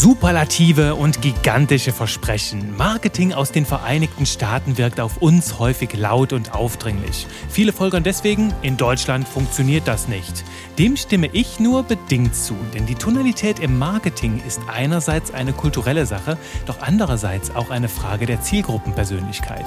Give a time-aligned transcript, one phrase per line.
[0.00, 2.74] Superlative und gigantische Versprechen.
[2.74, 7.26] Marketing aus den Vereinigten Staaten wirkt auf uns häufig laut und aufdringlich.
[7.50, 10.42] Viele folgern deswegen, in Deutschland funktioniert das nicht.
[10.78, 16.06] Dem stimme ich nur bedingt zu, denn die Tonalität im Marketing ist einerseits eine kulturelle
[16.06, 19.66] Sache, doch andererseits auch eine Frage der Zielgruppenpersönlichkeit.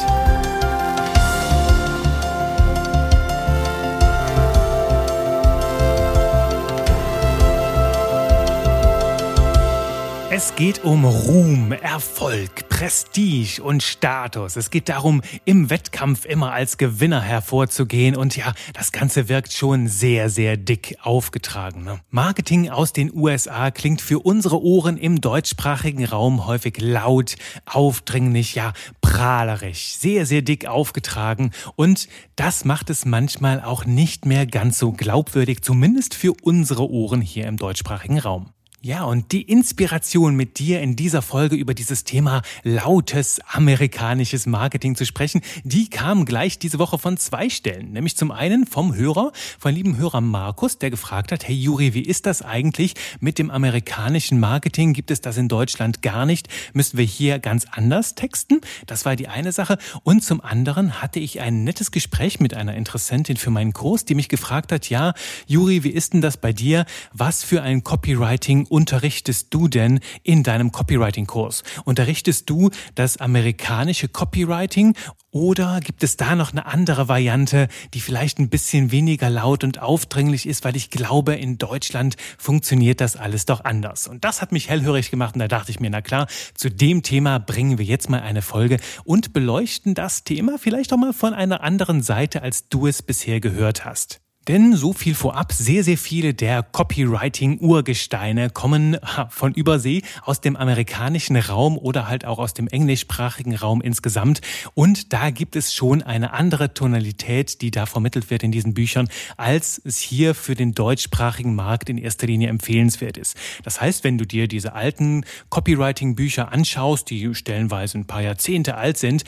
[10.36, 14.56] Es geht um Ruhm, Erfolg, Prestige und Status.
[14.56, 18.16] Es geht darum, im Wettkampf immer als Gewinner hervorzugehen.
[18.16, 21.84] Und ja, das Ganze wirkt schon sehr, sehr dick aufgetragen.
[21.84, 22.00] Ne?
[22.10, 28.74] Marketing aus den USA klingt für unsere Ohren im deutschsprachigen Raum häufig laut, aufdringlich, ja,
[29.02, 31.52] prahlerisch, sehr, sehr dick aufgetragen.
[31.76, 37.22] Und das macht es manchmal auch nicht mehr ganz so glaubwürdig, zumindest für unsere Ohren
[37.22, 38.50] hier im deutschsprachigen Raum.
[38.86, 44.98] Ja, und die Inspiration mit dir in dieser Folge über dieses Thema lautes amerikanisches Marketing
[44.98, 47.94] zu sprechen, die kam gleich diese Woche von zwei Stellen.
[47.94, 52.02] Nämlich zum einen vom Hörer, von lieben Hörer Markus, der gefragt hat, hey Juri, wie
[52.02, 54.92] ist das eigentlich mit dem amerikanischen Marketing?
[54.92, 56.50] Gibt es das in Deutschland gar nicht?
[56.74, 58.60] Müssen wir hier ganz anders texten?
[58.86, 59.78] Das war die eine Sache.
[60.04, 64.16] Und zum anderen hatte ich ein nettes Gespräch mit einer Interessentin für meinen Kurs, die
[64.16, 65.14] mich gefragt hat, ja,
[65.48, 66.86] Juri, wie ist denn das bei dir?
[67.14, 71.62] Was für ein Copywriting unterrichtest du denn in deinem Copywriting-Kurs?
[71.86, 74.96] Unterrichtest du das amerikanische Copywriting
[75.30, 79.80] oder gibt es da noch eine andere Variante, die vielleicht ein bisschen weniger laut und
[79.80, 84.08] aufdringlich ist, weil ich glaube, in Deutschland funktioniert das alles doch anders.
[84.08, 87.04] Und das hat mich hellhörig gemacht und da dachte ich mir, na klar, zu dem
[87.04, 91.36] Thema bringen wir jetzt mal eine Folge und beleuchten das Thema vielleicht auch mal von
[91.36, 94.23] einer anderen Seite, als du es bisher gehört hast.
[94.48, 98.98] Denn so viel vorab, sehr, sehr viele der Copywriting-Urgesteine kommen
[99.30, 104.42] von Übersee, aus dem amerikanischen Raum oder halt auch aus dem englischsprachigen Raum insgesamt.
[104.74, 109.08] Und da gibt es schon eine andere Tonalität, die da vermittelt wird in diesen Büchern,
[109.38, 113.38] als es hier für den deutschsprachigen Markt in erster Linie empfehlenswert ist.
[113.64, 118.98] Das heißt, wenn du dir diese alten Copywriting-Bücher anschaust, die stellenweise ein paar Jahrzehnte alt
[118.98, 119.24] sind,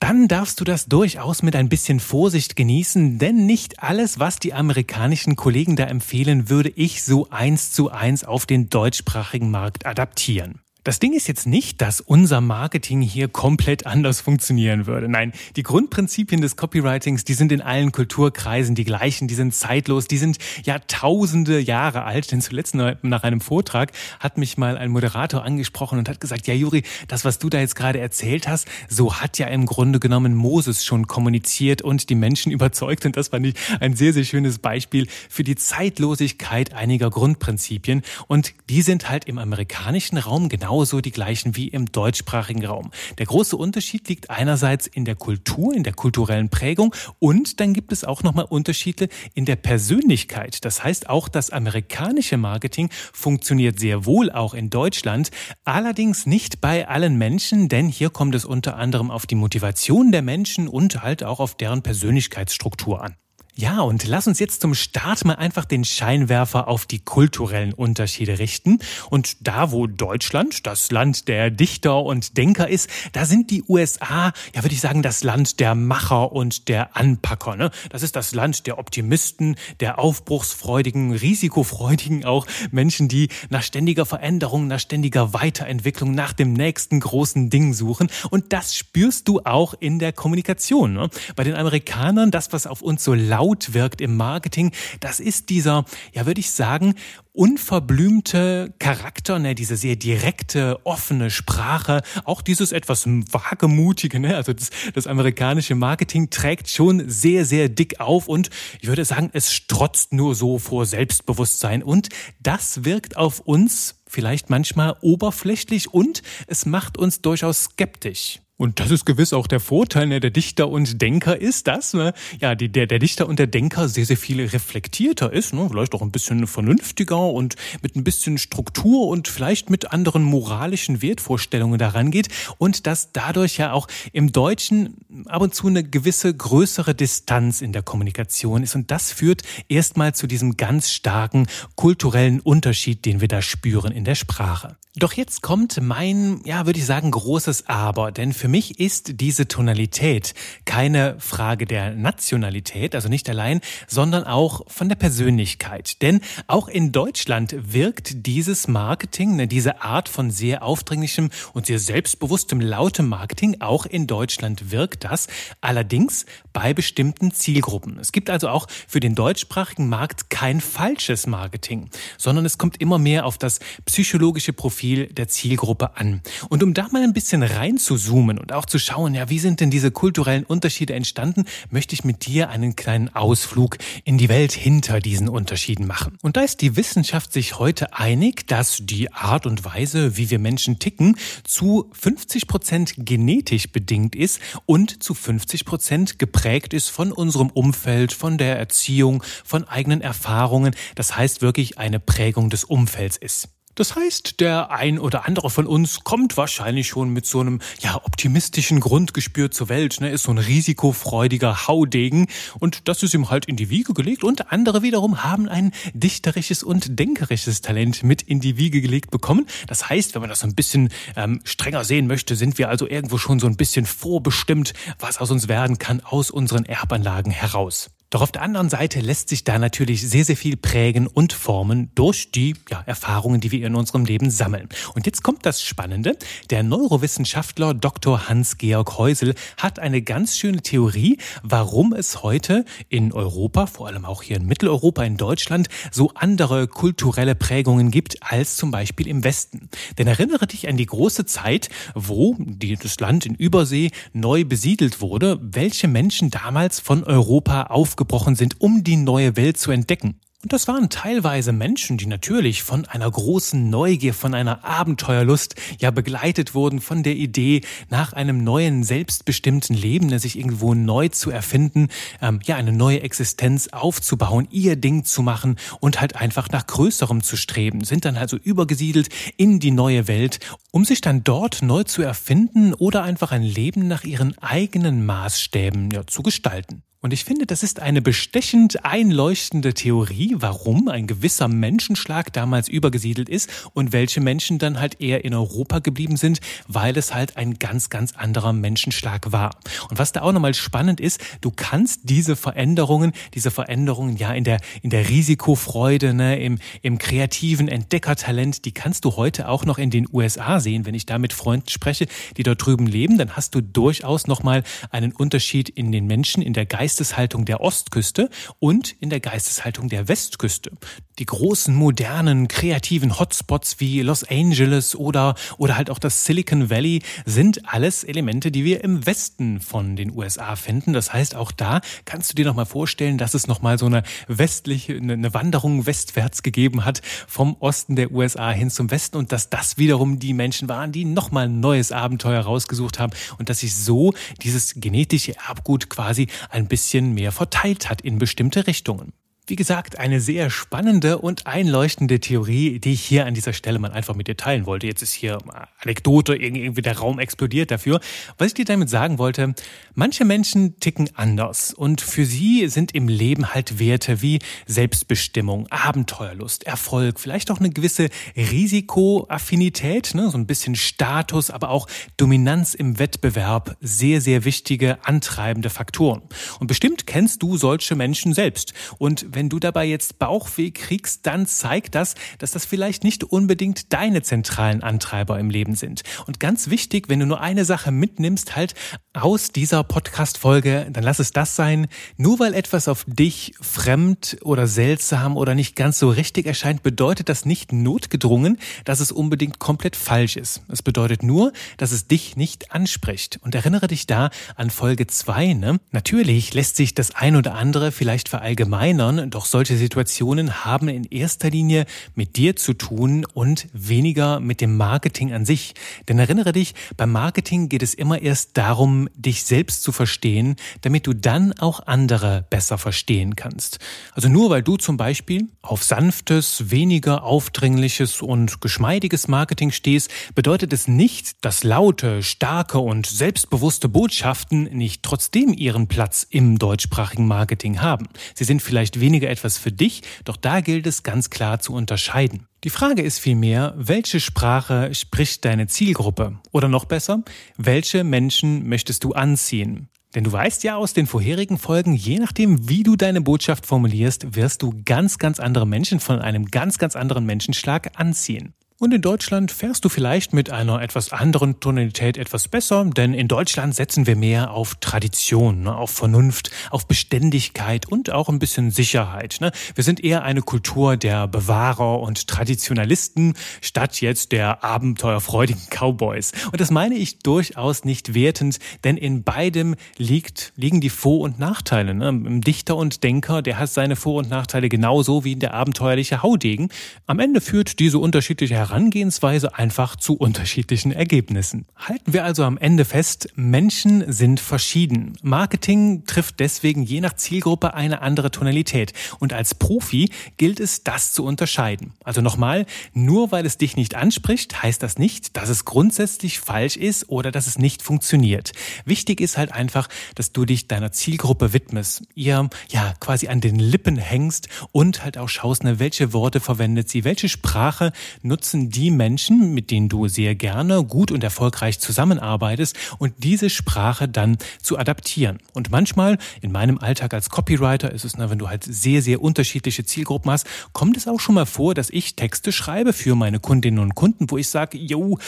[0.00, 4.54] dann darfst du das durchaus mit ein bisschen Vorsicht genießen, denn nicht alles, was die
[4.60, 10.60] amerikanischen Kollegen da empfehlen, würde ich so eins zu eins auf den deutschsprachigen Markt adaptieren.
[10.82, 15.10] Das Ding ist jetzt nicht, dass unser Marketing hier komplett anders funktionieren würde.
[15.10, 20.08] Nein, die Grundprinzipien des Copywritings, die sind in allen Kulturkreisen die gleichen, die sind zeitlos,
[20.08, 22.32] die sind Jahrtausende Jahre alt.
[22.32, 26.54] Denn zuletzt nach einem Vortrag hat mich mal ein Moderator angesprochen und hat gesagt, ja
[26.54, 30.34] Juri, das, was du da jetzt gerade erzählt hast, so hat ja im Grunde genommen
[30.34, 33.04] Moses schon kommuniziert und die Menschen überzeugt.
[33.04, 38.00] Und das fand ich ein sehr, sehr schönes Beispiel für die Zeitlosigkeit einiger Grundprinzipien.
[38.28, 42.92] Und die sind halt im amerikanischen Raum genau genauso die gleichen wie im deutschsprachigen Raum.
[43.18, 47.90] Der große Unterschied liegt einerseits in der Kultur, in der kulturellen Prägung und dann gibt
[47.90, 50.64] es auch nochmal Unterschiede in der Persönlichkeit.
[50.64, 55.32] Das heißt, auch das amerikanische Marketing funktioniert sehr wohl auch in Deutschland,
[55.64, 60.22] allerdings nicht bei allen Menschen, denn hier kommt es unter anderem auf die Motivation der
[60.22, 63.16] Menschen und halt auch auf deren Persönlichkeitsstruktur an.
[63.56, 68.38] Ja, und lass uns jetzt zum Start mal einfach den Scheinwerfer auf die kulturellen Unterschiede
[68.38, 68.78] richten.
[69.10, 74.32] Und da, wo Deutschland das Land der Dichter und Denker ist, da sind die USA,
[74.54, 77.56] ja, würde ich sagen, das Land der Macher und der Anpacker.
[77.56, 77.70] Ne?
[77.90, 84.68] Das ist das Land der Optimisten, der aufbruchsfreudigen, risikofreudigen auch Menschen, die nach ständiger Veränderung,
[84.68, 88.10] nach ständiger Weiterentwicklung, nach dem nächsten großen Ding suchen.
[88.30, 90.94] Und das spürst du auch in der Kommunikation.
[90.94, 91.10] Ne?
[91.34, 94.70] Bei den Amerikanern, das, was auf uns so laut laut wirkt im Marketing,
[95.00, 96.94] das ist dieser, ja würde ich sagen,
[97.32, 104.68] unverblümte Charakter, ne, diese sehr direkte, offene Sprache, auch dieses etwas wagemutige, ne, also das,
[104.92, 108.50] das amerikanische Marketing trägt schon sehr, sehr dick auf und
[108.82, 111.82] ich würde sagen, es strotzt nur so vor Selbstbewusstsein.
[111.82, 112.10] Und
[112.42, 118.40] das wirkt auf uns vielleicht manchmal oberflächlich und es macht uns durchaus skeptisch.
[118.60, 122.12] Und das ist gewiss auch der Vorteil ne, der Dichter und Denker ist, dass ne,
[122.40, 125.94] ja, die, der, der Dichter und der Denker sehr, sehr viel reflektierter ist, ne, vielleicht
[125.94, 131.78] auch ein bisschen vernünftiger und mit ein bisschen Struktur und vielleicht mit anderen moralischen Wertvorstellungen
[131.78, 132.28] daran geht
[132.58, 137.72] und dass dadurch ja auch im Deutschen ab und zu eine gewisse größere Distanz in
[137.72, 138.74] der Kommunikation ist.
[138.74, 139.40] Und das führt
[139.70, 141.46] erstmal zu diesem ganz starken
[141.76, 144.76] kulturellen Unterschied, den wir da spüren in der Sprache.
[144.96, 149.48] Doch jetzt kommt mein, ja, würde ich sagen, großes Aber, denn für mich ist diese
[149.48, 156.02] Tonalität keine Frage der Nationalität, also nicht allein, sondern auch von der Persönlichkeit.
[156.02, 161.78] Denn auch in Deutschland wirkt dieses Marketing, ne, diese Art von sehr aufdringlichem und sehr
[161.78, 165.28] selbstbewusstem, lautem Marketing, auch in Deutschland wirkt das,
[165.60, 167.98] allerdings bei bestimmten Zielgruppen.
[167.98, 172.98] Es gibt also auch für den deutschsprachigen Markt kein falsches Marketing, sondern es kommt immer
[172.98, 176.22] mehr auf das psychologische Profil der Zielgruppe an.
[176.48, 179.70] Und um da mal ein bisschen reinzuzoomen und auch zu schauen, ja, wie sind denn
[179.70, 185.00] diese kulturellen Unterschiede entstanden, möchte ich mit dir einen kleinen Ausflug in die Welt hinter
[185.00, 186.18] diesen Unterschieden machen.
[186.22, 190.38] Und da ist die Wissenschaft sich heute einig, dass die Art und Weise, wie wir
[190.38, 197.12] Menschen ticken, zu 50 Prozent genetisch bedingt ist und zu 50 Prozent geprägt ist von
[197.12, 200.74] unserem Umfeld, von der Erziehung, von eigenen Erfahrungen.
[200.94, 203.48] Das heißt wirklich eine Prägung des Umfelds ist.
[203.76, 207.96] Das heißt, der ein oder andere von uns kommt wahrscheinlich schon mit so einem ja
[208.04, 212.26] optimistischen Grundgespür zur Welt, ne, ist so ein risikofreudiger Haudegen
[212.58, 216.64] und das ist ihm halt in die Wiege gelegt und andere wiederum haben ein dichterisches
[216.64, 219.46] und denkerisches Talent mit in die Wiege gelegt bekommen.
[219.68, 222.88] Das heißt, wenn man das so ein bisschen ähm, strenger sehen möchte, sind wir also
[222.88, 227.90] irgendwo schon so ein bisschen vorbestimmt, was aus uns werden kann aus unseren Erbanlagen heraus.
[228.10, 231.92] Doch auf der anderen Seite lässt sich da natürlich sehr, sehr viel prägen und formen
[231.94, 234.68] durch die ja, Erfahrungen, die wir in unserem Leben sammeln.
[234.96, 236.18] Und jetzt kommt das Spannende.
[236.50, 238.28] Der Neurowissenschaftler Dr.
[238.28, 244.24] Hans-Georg Häusel hat eine ganz schöne Theorie, warum es heute in Europa, vor allem auch
[244.24, 249.68] hier in Mitteleuropa, in Deutschland, so andere kulturelle Prägungen gibt als zum Beispiel im Westen.
[249.98, 255.38] Denn erinnere dich an die große Zeit, wo das Land in Übersee neu besiedelt wurde,
[255.40, 260.20] welche Menschen damals von Europa auf aufgebrochen sind, um die neue Welt zu entdecken.
[260.42, 265.90] Und das waren teilweise Menschen, die natürlich von einer großen Neugier, von einer Abenteuerlust ja
[265.90, 267.60] begleitet wurden von der Idee,
[267.90, 271.88] nach einem neuen, selbstbestimmten Leben, ne, sich irgendwo neu zu erfinden,
[272.22, 277.22] ähm, ja, eine neue Existenz aufzubauen, ihr Ding zu machen und halt einfach nach Größerem
[277.22, 281.84] zu streben, sind dann also übergesiedelt in die neue Welt, um sich dann dort neu
[281.84, 286.82] zu erfinden oder einfach ein Leben nach ihren eigenen Maßstäben ja, zu gestalten.
[287.02, 293.30] Und ich finde, das ist eine bestechend einleuchtende Theorie, warum ein gewisser Menschenschlag damals übergesiedelt
[293.30, 297.58] ist und welche Menschen dann halt eher in Europa geblieben sind, weil es halt ein
[297.58, 299.52] ganz, ganz anderer Menschenschlag war.
[299.88, 304.44] Und was da auch nochmal spannend ist, du kannst diese Veränderungen, diese Veränderungen ja in
[304.44, 309.78] der, in der Risikofreude, ne, im, im kreativen Entdeckertalent, die kannst du heute auch noch
[309.78, 310.84] in den USA sehen.
[310.84, 314.64] Wenn ich da mit Freunden spreche, die dort drüben leben, dann hast du durchaus nochmal
[314.90, 319.88] einen Unterschied in den Menschen, in der Geist Geisteshaltung der Ostküste und in der Geisteshaltung
[319.88, 320.72] der Westküste.
[321.20, 327.02] Die großen, modernen, kreativen Hotspots wie Los Angeles oder, oder halt auch das Silicon Valley
[327.26, 330.92] sind alles Elemente, die wir im Westen von den USA finden.
[330.92, 334.96] Das heißt, auch da kannst du dir nochmal vorstellen, dass es nochmal so eine westliche,
[334.96, 339.78] eine Wanderung westwärts gegeben hat vom Osten der USA hin zum Westen und dass das
[339.78, 344.12] wiederum die Menschen waren, die nochmal ein neues Abenteuer rausgesucht haben und dass sich so
[344.42, 349.12] dieses genetische Erbgut quasi ein bisschen bisschen mehr verteilt hat in bestimmte Richtungen.
[349.50, 353.90] Wie gesagt, eine sehr spannende und einleuchtende Theorie, die ich hier an dieser Stelle mal
[353.90, 354.86] einfach mit dir teilen wollte.
[354.86, 355.38] Jetzt ist hier
[355.82, 357.98] Anekdote, irgendwie der Raum explodiert dafür.
[358.38, 359.56] Was ich dir damit sagen wollte,
[359.96, 366.62] manche Menschen ticken anders und für sie sind im Leben halt Werte wie Selbstbestimmung, Abenteuerlust,
[366.62, 370.30] Erfolg, vielleicht auch eine gewisse Risikoaffinität, ne?
[370.30, 376.22] so ein bisschen Status, aber auch Dominanz im Wettbewerb sehr, sehr wichtige antreibende Faktoren.
[376.60, 378.74] Und bestimmt kennst du solche Menschen selbst.
[378.98, 383.92] Und wenn du dabei jetzt Bauchweh kriegst, dann zeigt das, dass das vielleicht nicht unbedingt
[383.92, 386.02] deine zentralen Antreiber im Leben sind.
[386.26, 388.74] Und ganz wichtig, wenn du nur eine Sache mitnimmst, halt
[389.12, 391.88] aus dieser Podcast-Folge, dann lass es das sein.
[392.16, 397.28] Nur weil etwas auf dich fremd oder seltsam oder nicht ganz so richtig erscheint, bedeutet
[397.28, 400.62] das nicht notgedrungen, dass es unbedingt komplett falsch ist.
[400.68, 403.40] Es bedeutet nur, dass es dich nicht anspricht.
[403.42, 405.54] Und erinnere dich da an Folge zwei.
[405.54, 405.80] Ne?
[405.90, 411.50] Natürlich lässt sich das ein oder andere vielleicht verallgemeinern, doch solche Situationen haben in erster
[411.50, 415.74] Linie mit dir zu tun und weniger mit dem Marketing an sich.
[416.08, 421.06] Denn erinnere dich, beim Marketing geht es immer erst darum, dich selbst zu verstehen, damit
[421.06, 423.78] du dann auch andere besser verstehen kannst.
[424.12, 430.72] Also nur weil du zum Beispiel auf sanftes, weniger aufdringliches und geschmeidiges Marketing stehst, bedeutet
[430.72, 437.80] es nicht, dass laute, starke und selbstbewusste Botschaften nicht trotzdem ihren Platz im deutschsprachigen Marketing
[437.80, 438.08] haben.
[438.34, 442.49] Sie sind vielleicht weniger etwas für dich, doch da gilt es ganz klar zu unterscheiden.
[442.62, 446.38] Die Frage ist vielmehr, welche Sprache spricht deine Zielgruppe?
[446.52, 447.22] Oder noch besser,
[447.56, 449.88] welche Menschen möchtest du anziehen?
[450.14, 454.36] Denn du weißt ja aus den vorherigen Folgen, je nachdem, wie du deine Botschaft formulierst,
[454.36, 458.52] wirst du ganz, ganz andere Menschen von einem ganz, ganz anderen Menschenschlag anziehen.
[458.82, 463.28] Und in Deutschland fährst du vielleicht mit einer etwas anderen Tonalität etwas besser, denn in
[463.28, 468.70] Deutschland setzen wir mehr auf Tradition, ne, auf Vernunft, auf Beständigkeit und auch ein bisschen
[468.70, 469.36] Sicherheit.
[469.42, 469.52] Ne.
[469.74, 476.32] Wir sind eher eine Kultur der Bewahrer und Traditionalisten statt jetzt der abenteuerfreudigen Cowboys.
[476.50, 481.38] Und das meine ich durchaus nicht wertend, denn in beidem liegt, liegen die Vor- und
[481.38, 481.92] Nachteile.
[481.92, 482.08] Ne.
[482.08, 486.70] Ein Dichter und Denker, der hat seine Vor- und Nachteile genauso wie der abenteuerliche Haudegen.
[487.06, 491.66] Am Ende führt diese unterschiedliche Herangehensweise einfach zu unterschiedlichen Ergebnissen.
[491.74, 495.14] Halten wir also am Ende fest, Menschen sind verschieden.
[495.22, 498.92] Marketing trifft deswegen je nach Zielgruppe eine andere Tonalität.
[499.18, 501.94] Und als Profi gilt es, das zu unterscheiden.
[502.04, 506.76] Also nochmal, nur weil es dich nicht anspricht, heißt das nicht, dass es grundsätzlich falsch
[506.76, 508.52] ist oder dass es nicht funktioniert.
[508.84, 513.58] Wichtig ist halt einfach, dass du dich deiner Zielgruppe widmest, ihr ja quasi an den
[513.58, 517.90] Lippen hängst und halt auch schaust, ne, welche Worte verwendet sie, welche Sprache
[518.22, 523.50] nutzen nutzen die Menschen, mit denen du sehr gerne gut und erfolgreich zusammenarbeitest und diese
[523.50, 525.38] Sprache dann zu adaptieren.
[525.52, 529.22] Und manchmal in meinem Alltag als Copywriter ist es, na, wenn du halt sehr, sehr
[529.22, 533.40] unterschiedliche Zielgruppen hast, kommt es auch schon mal vor, dass ich Texte schreibe für meine
[533.40, 535.18] Kundinnen und Kunden, wo ich sage, jo,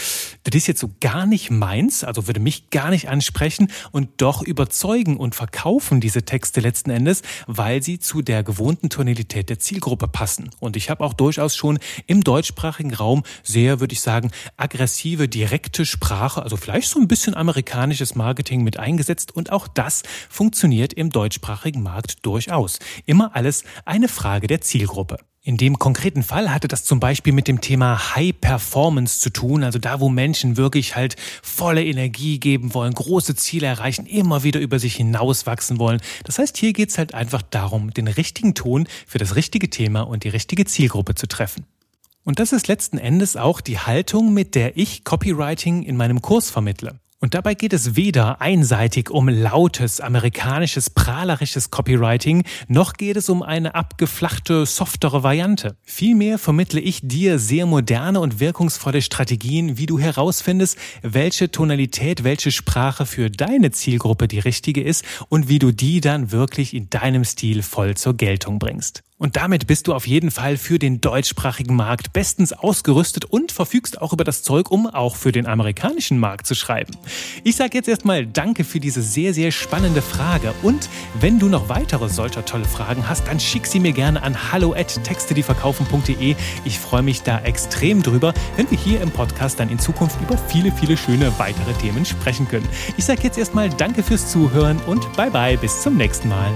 [0.45, 4.43] das ist jetzt so gar nicht meins, also würde mich gar nicht ansprechen und doch
[4.43, 10.09] überzeugen und verkaufen diese Texte letzten Endes, weil sie zu der gewohnten Tonalität der Zielgruppe
[10.09, 10.51] passen.
[10.61, 15.87] Und ich habe auch durchaus schon im deutschsprachigen Raum sehr, würde ich sagen, aggressive, direkte
[15.87, 21.11] Sprache, also vielleicht so ein bisschen amerikanisches Marketing mit eingesetzt und auch das funktioniert im
[21.11, 22.79] deutschsprachigen Markt durchaus.
[23.07, 25.19] Immer alles eine Frage der Zielgruppe.
[25.45, 29.65] In dem konkreten Fall hatte das zum Beispiel mit dem Thema High Performance zu tun,
[29.65, 34.61] also da, wo Menschen wirklich halt volle Energie geben wollen, große Ziele erreichen, immer wieder
[34.61, 36.01] über sich hinauswachsen wollen.
[36.23, 40.23] Das heißt, hier geht's halt einfach darum, den richtigen Ton für das richtige Thema und
[40.23, 41.67] die richtige Zielgruppe zu treffen.
[42.25, 46.51] Und das ist letzten Endes auch die Haltung, mit der ich Copywriting in meinem Kurs
[46.51, 47.01] vermittle.
[47.19, 53.45] Und dabei geht es weder einseitig um lautes, amerikanisches, prahlerisches Copywriting, noch geht es um
[53.45, 55.77] eine abgeflachte, softere Variante.
[55.85, 62.51] Vielmehr vermittle ich dir sehr moderne und wirkungsvolle Strategien, wie du herausfindest, welche Tonalität, welche
[62.51, 67.25] Sprache für deine Zielgruppe die richtige ist und wie du die dann wirklich in deinem
[67.25, 69.05] Stil voll zur Geltung bringst.
[69.23, 74.03] Und damit bist du auf jeden Fall für den deutschsprachigen Markt bestens ausgerüstet und verfügst
[74.03, 76.97] auch über das Zeug, um auch für den amerikanischen Markt zu schreiben.
[77.45, 80.53] Ich sage jetzt erstmal Danke für diese sehr, sehr spannende Frage.
[80.65, 80.89] Und
[81.21, 84.75] wenn du noch weitere solcher tolle Fragen hast, dann schick sie mir gerne an hallo
[84.75, 86.35] at textedieverkaufen.de.
[86.65, 90.37] Ich freue mich da extrem drüber, wenn wir hier im Podcast dann in Zukunft über
[90.37, 92.69] viele, viele schöne weitere Themen sprechen können.
[92.97, 96.51] Ich sage jetzt erstmal Danke fürs Zuhören und bye bye, bis zum nächsten Mal.